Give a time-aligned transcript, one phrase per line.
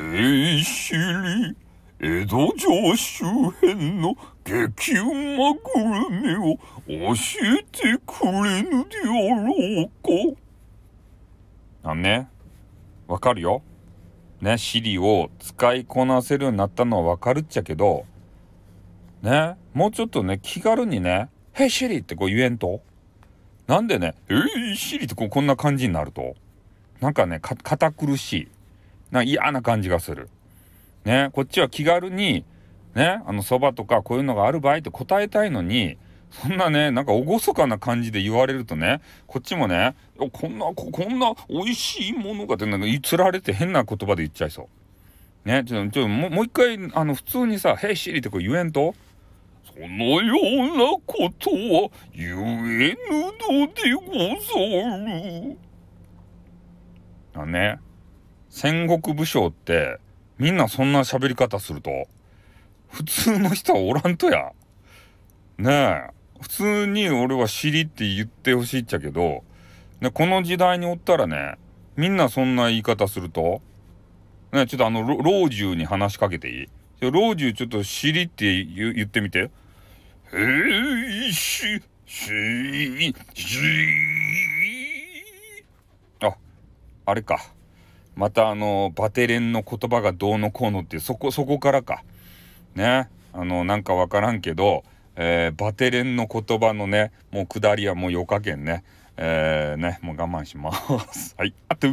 [0.00, 1.56] へいしり、
[2.00, 7.14] 江戸城周辺の激うまグルメを教
[7.58, 9.10] えてくれぬであ
[9.44, 10.34] ろう
[11.84, 11.90] か。
[11.90, 12.28] あね、
[13.06, 13.62] わかるよ。
[14.40, 18.06] ね、シリを使いこなせるようになったのはわかるっちゃけど、
[19.22, 22.80] ね、もうちょっとね、気軽にね、へいシリってこう言えんと。
[23.66, 26.34] なんでね、へいシリってこうこんな感じになると。
[27.00, 28.48] なんかね、堅苦しい。
[29.10, 30.28] な嫌な感じがする。
[31.04, 32.44] ね、こっちは気軽に、
[32.94, 35.96] ね、あの、そばとかこういうのがある場合って答えたいのに、
[36.30, 39.96] そんなね、なんか厳かな感じで言われるとね、こっちもね、
[40.32, 44.68] こんな、こんな美味しいものがってなんかつられて変な言葉で言っちゃいそ
[45.44, 45.48] う。
[45.48, 48.94] ね、ちょ、ちょ、もう一回、あの、普通にさ、へいシリってこう言えんと？
[49.64, 50.34] そのよ
[50.74, 53.22] うなことは言えぬ
[53.56, 54.02] のでご
[54.40, 55.56] ざる。
[57.34, 57.78] あね、
[58.50, 59.98] 戦国武将って
[60.38, 62.08] みんなそんな喋り方すると
[62.88, 64.52] 普通の人はおらんとや。
[65.58, 66.10] ねえ。
[66.40, 69.44] 普通に俺は尻って言ってほしいっちゃけど、
[70.00, 71.58] ね、この時代におったらね、
[71.96, 73.60] みんなそんな言い方すると、
[74.52, 76.62] ね、ちょっとあの、老中に話しかけてい
[77.02, 77.10] い？
[77.10, 79.50] 老中ちょっと尻って言ってみて。
[80.32, 83.58] へいし、し、し、
[86.20, 86.34] あ、
[87.04, 87.52] あれか。
[88.16, 92.02] またあの、バテレンの言葉がどうのこうのってそこ、そこからか。
[92.74, 93.08] ね。
[93.32, 94.84] あの、なんか分からんけど、
[95.16, 98.84] えー、バテレンの言葉のね、もう下りはもうよかけんね。
[99.16, 100.72] えー、ね、もう我慢しま
[101.12, 101.34] す。
[101.38, 101.88] はい、あと。